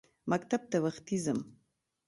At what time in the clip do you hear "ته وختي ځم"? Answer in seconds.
0.71-1.39